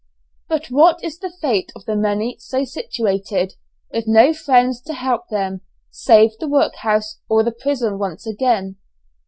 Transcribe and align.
But 0.49 0.65
what 0.71 1.03
is 1.03 1.19
the 1.19 1.29
fate 1.41 1.71
of 1.75 1.85
the 1.85 1.95
many 1.95 2.35
so 2.39 2.65
situated, 2.65 3.53
with 3.91 4.07
no 4.07 4.33
friends 4.33 4.81
to 4.87 4.95
help 4.95 5.27
them, 5.29 5.61
save 5.91 6.31
the 6.39 6.47
workhouse 6.47 7.19
or 7.29 7.43
the 7.43 7.51
prison 7.51 7.99
once 7.99 8.25
again? 8.25 8.77